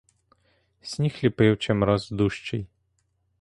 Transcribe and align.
Сніг 0.81 1.19
ліпив 1.23 1.57
чимраз 1.59 2.09
дужчий. 2.11 2.67